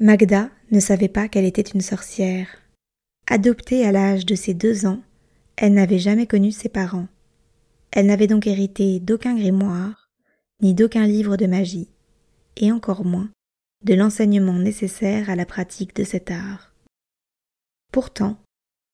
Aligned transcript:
Magda 0.00 0.48
ne 0.70 0.78
savait 0.78 1.08
pas 1.08 1.26
qu'elle 1.26 1.44
était 1.44 1.60
une 1.60 1.80
sorcière. 1.80 2.46
Adoptée 3.26 3.84
à 3.84 3.90
l'âge 3.90 4.24
de 4.24 4.36
ses 4.36 4.54
deux 4.54 4.86
ans, 4.86 5.02
elle 5.56 5.74
n'avait 5.74 5.98
jamais 5.98 6.28
connu 6.28 6.52
ses 6.52 6.68
parents. 6.68 7.08
Elle 7.90 8.06
n'avait 8.06 8.28
donc 8.28 8.46
hérité 8.46 9.00
d'aucun 9.00 9.34
grimoire, 9.34 10.08
ni 10.62 10.72
d'aucun 10.72 11.04
livre 11.04 11.36
de 11.36 11.46
magie, 11.46 11.88
et 12.56 12.70
encore 12.70 13.04
moins 13.04 13.28
de 13.84 13.94
l'enseignement 13.94 14.60
nécessaire 14.60 15.30
à 15.30 15.34
la 15.34 15.46
pratique 15.46 15.96
de 15.96 16.04
cet 16.04 16.30
art. 16.30 16.72
Pourtant, 17.92 18.38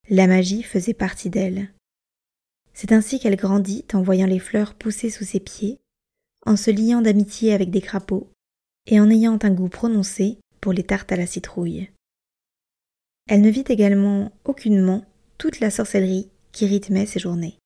la 0.08 0.26
magie 0.26 0.62
faisait 0.62 0.94
partie 0.94 1.28
d'elle. 1.28 1.70
C'est 2.72 2.92
ainsi 2.92 3.20
qu'elle 3.20 3.36
grandit 3.36 3.84
en 3.92 4.02
voyant 4.02 4.26
les 4.26 4.38
fleurs 4.38 4.74
pousser 4.74 5.10
sous 5.10 5.24
ses 5.24 5.40
pieds, 5.40 5.80
en 6.46 6.56
se 6.56 6.70
liant 6.70 7.02
d'amitié 7.02 7.52
avec 7.52 7.70
des 7.70 7.82
crapauds, 7.82 8.30
et 8.86 9.00
en 9.00 9.10
ayant 9.10 9.38
un 9.42 9.50
goût 9.50 9.68
prononcé 9.68 10.38
pour 10.64 10.72
les 10.72 10.82
tartes 10.82 11.12
à 11.12 11.16
la 11.16 11.26
citrouille. 11.26 11.90
Elle 13.28 13.42
ne 13.42 13.50
vit 13.50 13.66
également 13.68 14.32
aucunement 14.46 15.04
toute 15.36 15.60
la 15.60 15.68
sorcellerie 15.68 16.30
qui 16.52 16.64
rythmait 16.64 17.04
ses 17.04 17.20
journées. 17.20 17.58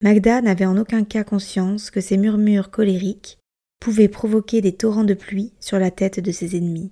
Magda 0.00 0.40
n'avait 0.40 0.64
en 0.64 0.78
aucun 0.78 1.04
cas 1.04 1.24
conscience 1.24 1.90
que 1.90 2.00
ces 2.00 2.16
murmures 2.16 2.70
colériques 2.70 3.38
pouvaient 3.80 4.08
provoquer 4.08 4.62
des 4.62 4.72
torrents 4.72 5.04
de 5.04 5.12
pluie 5.12 5.52
sur 5.60 5.78
la 5.78 5.90
tête 5.90 6.20
de 6.20 6.32
ses 6.32 6.56
ennemis, 6.56 6.90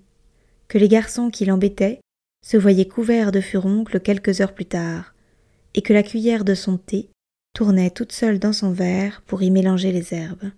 que 0.68 0.76
les 0.76 0.88
garçons 0.88 1.30
qui 1.30 1.46
l'embêtaient 1.46 2.00
se 2.44 2.58
voyaient 2.58 2.86
couverts 2.86 3.32
de 3.32 3.40
furoncles 3.40 3.98
quelques 3.98 4.42
heures 4.42 4.52
plus 4.52 4.66
tard, 4.66 5.14
et 5.72 5.80
que 5.80 5.94
la 5.94 6.02
cuillère 6.02 6.44
de 6.44 6.54
son 6.54 6.76
thé 6.76 7.08
tournait 7.54 7.88
toute 7.88 8.12
seule 8.12 8.38
dans 8.38 8.52
son 8.52 8.72
verre 8.72 9.22
pour 9.22 9.42
y 9.42 9.50
mélanger 9.50 9.90
les 9.90 10.12
herbes. 10.12 10.50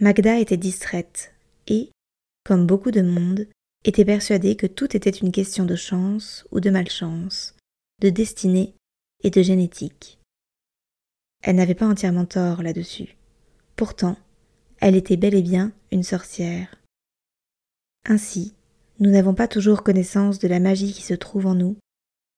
Magda 0.00 0.40
était 0.40 0.56
distraite, 0.56 1.32
et, 1.68 1.92
comme 2.44 2.66
beaucoup 2.66 2.90
de 2.90 3.02
monde, 3.02 3.46
était 3.84 4.04
persuadé 4.04 4.56
que 4.56 4.66
tout 4.66 4.96
était 4.96 5.10
une 5.10 5.32
question 5.32 5.64
de 5.64 5.74
chance 5.74 6.46
ou 6.52 6.60
de 6.60 6.70
malchance, 6.70 7.56
de 8.00 8.10
destinée 8.10 8.74
et 9.22 9.30
de 9.30 9.42
génétique. 9.42 10.18
Elle 11.42 11.56
n'avait 11.56 11.74
pas 11.74 11.88
entièrement 11.88 12.24
tort 12.24 12.62
là-dessus. 12.62 13.16
Pourtant, 13.74 14.16
elle 14.80 14.96
était 14.96 15.16
bel 15.16 15.34
et 15.34 15.42
bien 15.42 15.72
une 15.90 16.04
sorcière. 16.04 16.76
Ainsi, 18.04 18.54
nous 19.00 19.10
n'avons 19.10 19.34
pas 19.34 19.48
toujours 19.48 19.82
connaissance 19.82 20.38
de 20.38 20.48
la 20.48 20.60
magie 20.60 20.92
qui 20.92 21.02
se 21.02 21.14
trouve 21.14 21.46
en 21.46 21.54
nous, 21.54 21.76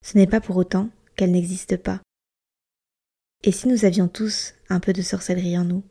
ce 0.04 0.16
n'est 0.16 0.26
pas 0.26 0.40
pour 0.40 0.56
autant 0.56 0.90
qu'elle 1.16 1.32
n'existe 1.32 1.76
pas. 1.76 2.00
Et 3.42 3.52
si 3.52 3.68
nous 3.68 3.84
avions 3.84 4.08
tous 4.08 4.54
un 4.70 4.80
peu 4.80 4.92
de 4.92 5.02
sorcellerie 5.02 5.58
en 5.58 5.64
nous? 5.64 5.82